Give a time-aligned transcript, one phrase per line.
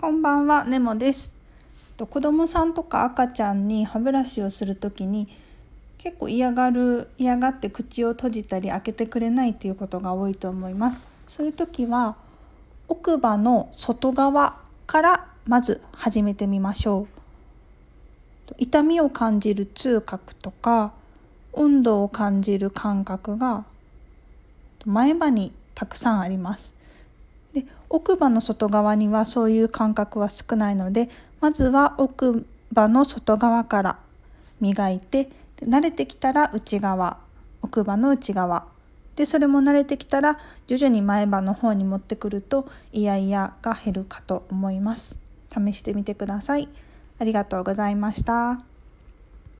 [0.00, 1.32] こんばんは、ネモです。
[1.98, 5.26] 子供さんとか赤ちゃんに歯ブラシをするときに
[5.98, 11.08] 結構嫌がる嫌がって口を閉じたり開けてくれないっていうことが多いと思います。
[11.26, 12.14] そういう時は
[12.86, 17.08] 奥歯の外側からまず始めてみましょ
[18.50, 18.54] う。
[18.56, 20.92] 痛みを感じる痛覚とか
[21.52, 23.64] 温度を感じる感覚が
[24.86, 26.77] 前歯にたくさんあります。
[27.54, 31.08] で奥歯の外側にはそういう感覚は少ないので
[31.40, 33.98] まずは奥歯の外側から
[34.60, 35.28] 磨いて
[35.62, 37.18] 慣れてきたら内側
[37.62, 38.66] 奥歯の内側。
[39.16, 45.16] でそれも慣れてきたら徐々に前歯の方に持ってくるとイヤイヤが減るかと思います。
[45.52, 46.68] 試してみてください。
[47.18, 48.77] ありがとうございました。